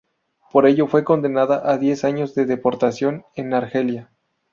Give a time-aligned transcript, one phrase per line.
[0.51, 4.09] Por ello fue condenada a diez años de deportación en Argelia.